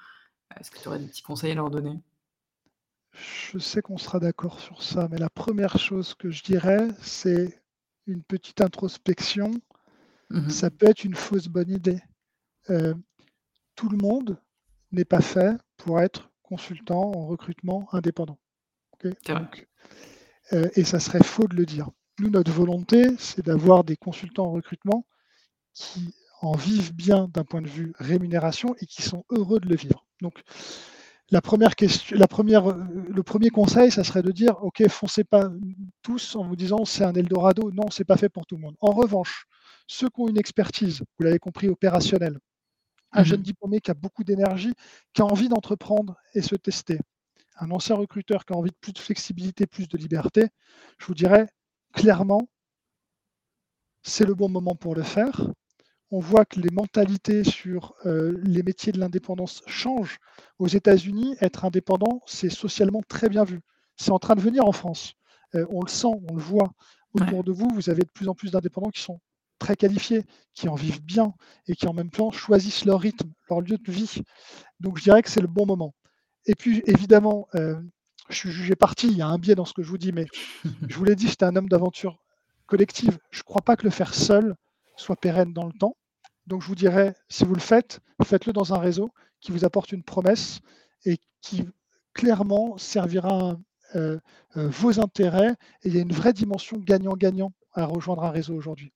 est-ce 0.58 0.70
que 0.70 0.78
tu 0.78 0.88
aurais 0.88 0.98
des 0.98 1.06
petits 1.06 1.22
conseils 1.22 1.52
à 1.52 1.54
leur 1.54 1.70
donner? 1.70 2.00
Je 3.50 3.58
sais 3.58 3.82
qu'on 3.82 3.98
sera 3.98 4.20
d'accord 4.20 4.60
sur 4.60 4.82
ça, 4.82 5.08
mais 5.10 5.18
la 5.18 5.30
première 5.30 5.78
chose 5.78 6.14
que 6.14 6.30
je 6.30 6.42
dirais, 6.42 6.88
c'est 7.00 7.62
une 8.06 8.22
petite 8.22 8.60
introspection, 8.60 9.52
mmh 10.30 10.50
ça 10.50 10.70
peut 10.70 10.88
être 10.88 11.04
une 11.04 11.14
fausse 11.14 11.48
bonne 11.48 11.70
idée. 11.70 12.00
Euh, 12.70 12.94
tout 13.76 13.88
le 13.88 13.96
monde 13.96 14.40
n'est 14.92 15.04
pas 15.04 15.20
fait 15.20 15.56
pour 15.76 16.00
être 16.00 16.30
consultant 16.42 17.12
en 17.14 17.26
recrutement 17.26 17.88
indépendant. 17.92 18.38
Euh, 20.52 20.68
et 20.74 20.84
ça 20.84 21.00
serait 21.00 21.22
faux 21.22 21.48
de 21.48 21.56
le 21.56 21.66
dire. 21.66 21.90
Nous, 22.18 22.30
notre 22.30 22.52
volonté, 22.52 23.08
c'est 23.18 23.44
d'avoir 23.44 23.84
des 23.84 23.96
consultants 23.96 24.46
en 24.46 24.52
recrutement 24.52 25.06
qui 25.74 26.14
en 26.40 26.52
vivent 26.52 26.94
bien 26.94 27.28
d'un 27.32 27.44
point 27.44 27.62
de 27.62 27.68
vue 27.68 27.92
rémunération 27.98 28.74
et 28.80 28.86
qui 28.86 29.02
sont 29.02 29.24
heureux 29.30 29.60
de 29.60 29.68
le 29.68 29.76
vivre. 29.76 30.06
Donc, 30.22 30.42
la 31.30 31.42
première 31.42 31.74
question, 31.74 32.16
la 32.16 32.28
première, 32.28 32.68
le 32.68 33.22
premier 33.22 33.50
conseil, 33.50 33.90
ça 33.90 34.04
serait 34.04 34.22
de 34.22 34.30
dire, 34.30 34.62
ok, 34.62 34.86
foncez 34.88 35.24
pas 35.24 35.50
tous 36.02 36.36
en 36.36 36.44
vous 36.44 36.56
disant 36.56 36.84
c'est 36.84 37.04
un 37.04 37.14
Eldorado. 37.14 37.72
Non, 37.72 37.90
c'est 37.90 38.04
pas 38.04 38.16
fait 38.16 38.28
pour 38.28 38.46
tout 38.46 38.56
le 38.56 38.62
monde. 38.62 38.76
En 38.80 38.92
revanche, 38.92 39.46
ceux 39.88 40.08
qui 40.08 40.20
ont 40.20 40.28
une 40.28 40.38
expertise, 40.38 41.00
vous 41.18 41.24
l'avez 41.24 41.40
compris, 41.40 41.68
opérationnelle, 41.68 42.38
un 43.16 43.24
jeune 43.24 43.40
mmh 43.40 43.44
diplômé 43.44 43.80
qui 43.80 43.90
a 43.90 43.94
beaucoup 43.94 44.24
d'énergie, 44.24 44.72
qui 45.12 45.22
a 45.22 45.24
envie 45.24 45.48
d'entreprendre 45.48 46.16
et 46.34 46.42
se 46.42 46.54
tester, 46.54 46.98
un 47.58 47.70
ancien 47.70 47.96
recruteur 47.96 48.44
qui 48.44 48.52
a 48.52 48.56
envie 48.56 48.70
de 48.70 48.76
plus 48.80 48.92
de 48.92 48.98
flexibilité, 48.98 49.66
plus 49.66 49.88
de 49.88 49.96
liberté, 49.96 50.48
je 50.98 51.06
vous 51.06 51.14
dirais 51.14 51.46
clairement, 51.92 52.48
c'est 54.02 54.26
le 54.26 54.34
bon 54.34 54.48
moment 54.48 54.74
pour 54.74 54.94
le 54.94 55.02
faire. 55.02 55.50
On 56.10 56.20
voit 56.20 56.44
que 56.44 56.60
les 56.60 56.70
mentalités 56.70 57.42
sur 57.42 57.94
euh, 58.04 58.38
les 58.44 58.62
métiers 58.62 58.92
de 58.92 59.00
l'indépendance 59.00 59.62
changent. 59.66 60.18
Aux 60.60 60.68
États-Unis, 60.68 61.34
être 61.40 61.64
indépendant, 61.64 62.22
c'est 62.26 62.50
socialement 62.50 63.02
très 63.08 63.28
bien 63.28 63.42
vu. 63.42 63.60
C'est 63.96 64.12
en 64.12 64.20
train 64.20 64.36
de 64.36 64.40
venir 64.40 64.64
en 64.64 64.72
France. 64.72 65.14
Euh, 65.56 65.66
on 65.70 65.82
le 65.82 65.88
sent, 65.88 66.06
on 66.28 66.34
le 66.34 66.42
voit. 66.42 66.72
Autour 67.14 67.42
de 67.42 67.50
vous, 67.50 67.68
vous 67.74 67.88
avez 67.88 68.02
de 68.02 68.10
plus 68.10 68.28
en 68.28 68.34
plus 68.34 68.50
d'indépendants 68.50 68.90
qui 68.90 69.00
sont 69.00 69.20
très 69.58 69.76
qualifiés, 69.76 70.24
qui 70.54 70.68
en 70.68 70.74
vivent 70.74 71.02
bien 71.02 71.32
et 71.68 71.74
qui 71.74 71.86
en 71.86 71.92
même 71.92 72.10
temps 72.10 72.30
choisissent 72.30 72.84
leur 72.84 73.00
rythme, 73.00 73.30
leur 73.50 73.60
lieu 73.60 73.78
de 73.78 73.92
vie. 73.92 74.22
Donc 74.80 74.98
je 74.98 75.04
dirais 75.04 75.22
que 75.22 75.30
c'est 75.30 75.40
le 75.40 75.46
bon 75.46 75.66
moment. 75.66 75.94
Et 76.46 76.54
puis, 76.54 76.82
évidemment, 76.86 77.48
euh, 77.54 77.80
je 78.28 78.36
suis 78.36 78.50
jugé 78.50 78.76
parti, 78.76 79.08
il 79.08 79.16
y 79.16 79.22
a 79.22 79.26
un 79.26 79.38
biais 79.38 79.54
dans 79.54 79.64
ce 79.64 79.72
que 79.72 79.82
je 79.82 79.88
vous 79.88 79.98
dis, 79.98 80.12
mais 80.12 80.26
je 80.88 80.96
vous 80.96 81.04
l'ai 81.04 81.16
dit, 81.16 81.28
j'étais 81.28 81.44
un 81.44 81.56
homme 81.56 81.68
d'aventure 81.68 82.18
collective. 82.66 83.18
Je 83.30 83.40
ne 83.40 83.44
crois 83.44 83.62
pas 83.62 83.76
que 83.76 83.84
le 83.84 83.90
faire 83.90 84.14
seul 84.14 84.54
soit 84.96 85.16
pérenne 85.16 85.52
dans 85.52 85.66
le 85.66 85.72
temps. 85.72 85.96
Donc, 86.46 86.62
je 86.62 86.68
vous 86.68 86.76
dirais, 86.76 87.14
si 87.28 87.44
vous 87.44 87.54
le 87.54 87.60
faites, 87.60 88.00
faites-le 88.24 88.52
dans 88.52 88.72
un 88.72 88.78
réseau 88.78 89.10
qui 89.40 89.50
vous 89.50 89.64
apporte 89.64 89.92
une 89.92 90.04
promesse 90.04 90.60
et 91.04 91.18
qui 91.42 91.64
clairement 92.14 92.78
servira 92.78 93.58
euh, 93.94 94.18
euh, 94.56 94.68
vos 94.68 95.00
intérêts. 95.00 95.54
Et 95.82 95.88
il 95.88 95.96
y 95.96 95.98
a 95.98 96.02
une 96.02 96.12
vraie 96.12 96.32
dimension 96.32 96.78
gagnant-gagnant 96.78 97.52
à 97.72 97.84
rejoindre 97.84 98.24
un 98.24 98.30
réseau 98.30 98.54
aujourd'hui. 98.54 98.92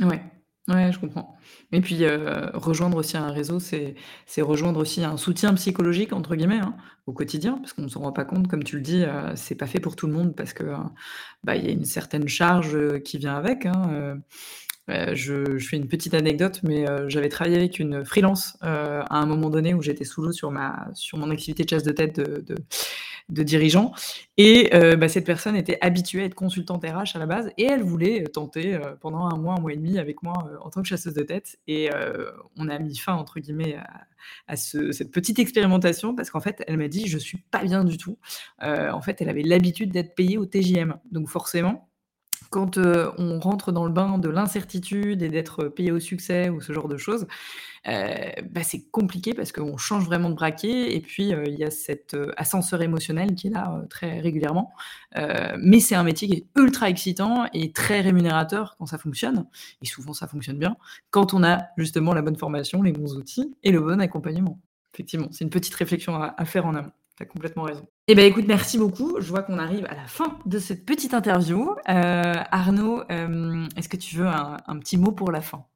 Ouais. 0.00 0.22
Ouais, 0.68 0.92
je 0.92 0.98
comprends. 0.98 1.34
Et 1.72 1.80
puis, 1.80 2.04
heu, 2.04 2.50
rejoindre 2.52 2.98
aussi 2.98 3.16
un 3.16 3.30
réseau, 3.30 3.58
c'est 3.58 3.94
rejoindre 4.38 4.80
aussi 4.80 5.02
un 5.02 5.16
«soutien 5.16 5.54
psychologique» 5.54 6.12
entre 6.12 6.36
guillemets, 6.36 6.60
hein, 6.60 6.76
au 7.06 7.14
quotidien, 7.14 7.54
parce 7.56 7.72
qu'on 7.72 7.82
ne 7.82 7.88
s'en 7.88 8.00
rend 8.00 8.12
pas 8.12 8.26
compte, 8.26 8.48
comme 8.48 8.62
tu 8.62 8.76
le 8.76 8.82
dis, 8.82 9.02
heu, 9.02 9.32
c'est 9.34 9.54
pas 9.54 9.66
fait 9.66 9.80
pour 9.80 9.96
tout 9.96 10.06
le 10.06 10.12
monde 10.12 10.36
parce 10.36 10.52
que, 10.52 10.64
bah, 11.42 11.56
il 11.56 11.64
y 11.64 11.68
a 11.68 11.72
une 11.72 11.86
certaine 11.86 12.28
charge, 12.28 12.76
qui 13.02 13.16
vient 13.16 13.34
avec, 13.34 13.64
hein, 13.64 14.20
euh, 14.90 15.14
je, 15.14 15.58
fais 15.58 15.76
une 15.76 15.88
petite 15.88 16.14
anecdote, 16.14 16.60
mais 16.62 16.88
euh, 16.88 17.08
j'avais 17.08 17.28
travaillé 17.28 17.56
avec 17.56 17.78
une 17.78 18.04
freelance 18.04 18.56
euh, 18.62 19.02
à 19.10 19.18
un 19.18 19.26
moment 19.26 19.50
donné 19.50 19.74
où 19.74 19.82
j'étais 19.82 20.04
sous 20.04 20.22
l'eau 20.22 20.32
sur, 20.32 20.52
sur 20.94 21.18
mon 21.18 21.30
activité 21.30 21.64
de 21.64 21.68
chasse 21.68 21.82
de 21.82 21.92
tête 21.92 22.16
de, 22.16 22.54
dirigeant. 23.28 23.92
Et 24.36 24.70
bah, 24.96 25.08
cette 25.08 25.26
personne 25.26 25.56
était 25.56 25.78
habituée 25.80 26.22
à 26.22 26.24
être 26.24 26.34
consultante 26.34 26.84
RH 26.84 27.16
à 27.16 27.18
la 27.18 27.26
base 27.26 27.50
et 27.58 27.64
elle 27.64 27.82
voulait 27.82 28.24
tenter 28.24 28.78
pendant 29.00 29.26
un 29.26 29.36
mois, 29.36 29.54
un 29.58 29.60
mois 29.60 29.72
et 29.72 29.76
demi 29.76 29.98
avec 29.98 30.22
moi 30.22 30.50
en 30.62 30.70
tant 30.70 30.82
que 30.82 30.88
chasseuse 30.88 31.14
de 31.14 31.22
tête. 31.22 31.58
Et 31.66 31.90
on 32.56 32.68
a 32.68 32.78
mis 32.78 32.96
fin, 32.96 33.14
entre 33.14 33.40
guillemets, 33.40 33.76
à, 34.46 34.56
cette 34.56 35.10
petite 35.10 35.38
expérimentation 35.38 36.14
parce 36.14 36.30
qu'en 36.30 36.40
fait, 36.40 36.62
elle 36.66 36.78
m'a 36.78 36.88
dit 36.88 37.06
je 37.06 37.18
suis 37.18 37.38
pas 37.50 37.62
bien 37.64 37.84
du 37.84 37.98
tout. 37.98 38.18
en 38.60 39.00
fait, 39.00 39.20
elle 39.20 39.28
avait 39.28 39.42
l'habitude 39.42 39.92
d'être 39.92 40.14
payée 40.14 40.38
au 40.38 40.46
TJM. 40.46 40.96
Donc 41.10 41.28
forcément, 41.28 41.87
quand, 42.50 42.78
on 42.78 43.40
rentre 43.40 43.72
dans 43.72 43.84
le 43.84 43.92
bain 43.92 44.18
de 44.18 44.28
l'incertitude 44.28 45.22
et 45.22 45.28
d'être 45.28 45.64
payé 45.64 45.92
au 45.92 46.00
succès 46.00 46.48
ou 46.48 46.60
ce 46.60 46.72
genre 46.72 46.88
de 46.88 46.96
choses, 46.96 47.26
bah, 47.84 48.62
c'est 48.62 48.90
compliqué 48.90 49.34
parce 49.34 49.52
qu'on 49.52 49.76
change 49.76 50.04
vraiment 50.04 50.30
de 50.30 50.34
braquet 50.34 50.94
et 50.94 51.00
puis, 51.00 51.30
il 51.30 51.58
y 51.58 51.64
a 51.64 51.70
cet, 51.70 52.16
ascenseur 52.36 52.82
émotionnel 52.82 53.34
qui 53.34 53.48
est 53.48 53.50
là, 53.50 53.82
très 53.90 54.20
régulièrement. 54.20 54.72
mais 55.58 55.80
c'est 55.80 55.94
un 55.94 56.02
métier 56.02 56.28
qui 56.28 56.34
est 56.34 56.46
ultra 56.56 56.88
excitant 56.88 57.46
et 57.52 57.72
très 57.72 58.00
rémunérateur 58.00 58.76
quand 58.78 58.86
ça 58.86 58.98
fonctionne 58.98 59.46
et 59.82 59.86
souvent 59.86 60.12
ça 60.12 60.26
fonctionne 60.26 60.58
bien, 60.58 60.76
quand 61.10 61.34
on 61.34 61.42
a 61.44 61.60
justement 61.76 62.14
la 62.14 62.22
bonne 62.22 62.36
formation, 62.36 62.82
les 62.82 62.92
bons 62.92 63.16
outils 63.16 63.54
et 63.62 63.70
le 63.70 63.80
bon 63.80 64.00
accompagnement. 64.00 64.60
Effectivement, 64.94 65.28
c'est 65.30 65.44
une 65.44 65.50
petite 65.50 65.74
réflexion 65.74 66.14
à 66.16 66.44
faire 66.44 66.66
en 66.66 66.74
amont. 66.74 66.92
Tu 67.18 67.24
as 67.24 67.26
complètement 67.26 67.64
raison. 67.64 67.84
Eh 68.06 68.14
bien, 68.14 68.24
écoute, 68.24 68.44
merci 68.46 68.78
beaucoup. 68.78 69.20
Je 69.20 69.28
vois 69.28 69.42
qu'on 69.42 69.58
arrive 69.58 69.84
à 69.86 69.96
la 69.96 70.06
fin 70.06 70.38
de 70.46 70.60
cette 70.60 70.86
petite 70.86 71.14
interview. 71.14 71.74
Euh, 71.88 72.34
Arnaud, 72.52 73.02
euh, 73.10 73.66
est-ce 73.76 73.88
que 73.88 73.96
tu 73.96 74.14
veux 74.14 74.28
un, 74.28 74.78
petit 74.78 74.96
mot 74.96 75.10
pour 75.10 75.32
la 75.32 75.40
fin? 75.40 75.66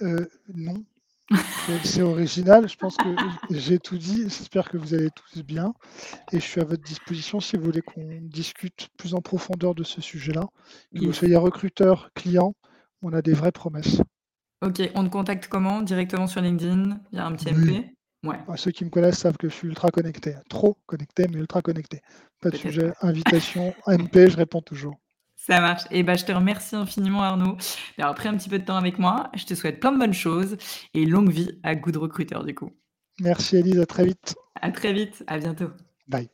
Euh, 0.00 0.26
Non. 0.54 0.82
C'est 1.84 2.00
original. 2.00 2.70
Je 2.70 2.76
pense 2.76 2.96
que 2.96 3.08
j'ai 3.50 3.78
tout 3.78 3.98
dit. 3.98 4.22
J'espère 4.22 4.70
que 4.70 4.78
vous 4.78 4.94
allez 4.94 5.10
tous 5.10 5.42
bien. 5.42 5.74
Et 6.32 6.40
je 6.40 6.44
suis 6.46 6.62
à 6.62 6.64
votre 6.64 6.82
disposition 6.82 7.38
si 7.38 7.58
vous 7.58 7.64
voulez 7.64 7.82
qu'on 7.82 8.20
discute 8.22 8.88
plus 8.96 9.12
en 9.12 9.20
profondeur 9.20 9.74
de 9.74 9.84
ce 9.84 10.00
sujet-là. 10.00 10.46
Que 10.94 11.04
vous 11.04 11.12
soyez 11.12 11.36
recruteur, 11.36 12.10
client, 12.14 12.54
on 13.02 13.12
a 13.12 13.20
des 13.20 13.34
vraies 13.34 13.52
promesses. 13.52 14.00
Ok, 14.62 14.80
on 14.94 15.04
te 15.04 15.10
contacte 15.10 15.48
comment? 15.48 15.82
Directement 15.82 16.26
sur 16.26 16.40
LinkedIn? 16.40 16.98
Il 17.12 17.18
y 17.18 17.20
a 17.20 17.26
un 17.26 17.32
petit 17.32 17.52
MP 17.52 17.95
ceux 18.56 18.70
qui 18.70 18.84
me 18.84 18.90
connaissent 18.90 19.18
savent 19.18 19.36
que 19.36 19.48
je 19.48 19.54
suis 19.54 19.68
ultra 19.68 19.90
connecté. 19.90 20.34
Trop 20.48 20.76
connecté, 20.86 21.26
mais 21.28 21.38
ultra 21.38 21.62
connecté. 21.62 22.00
Pas 22.40 22.50
de 22.50 22.56
sujet. 22.56 22.92
Invitation, 23.00 23.74
MP, 23.86 24.30
je 24.30 24.36
réponds 24.36 24.62
toujours. 24.62 24.98
Ça 25.36 25.60
marche. 25.60 25.84
Et 25.90 26.00
eh 26.00 26.02
ben, 26.02 26.16
je 26.16 26.24
te 26.24 26.32
remercie 26.32 26.74
infiniment, 26.74 27.22
Arnaud, 27.22 27.56
d'avoir 27.98 28.14
pris 28.16 28.28
un 28.28 28.36
petit 28.36 28.48
peu 28.48 28.58
de 28.58 28.64
temps 28.64 28.76
avec 28.76 28.98
moi. 28.98 29.30
Je 29.34 29.44
te 29.44 29.54
souhaite 29.54 29.78
plein 29.80 29.92
de 29.92 29.98
bonnes 29.98 30.14
choses 30.14 30.56
et 30.94 31.06
longue 31.06 31.30
vie 31.30 31.60
à 31.62 31.76
Good 31.76 31.96
Recruiter, 31.96 32.38
du 32.44 32.54
coup. 32.54 32.70
Merci, 33.20 33.56
Elise. 33.56 33.80
À 33.80 33.86
très 33.86 34.04
vite. 34.04 34.34
À 34.60 34.70
très 34.72 34.92
vite. 34.92 35.22
À 35.26 35.38
bientôt. 35.38 35.70
Bye. 36.08 36.28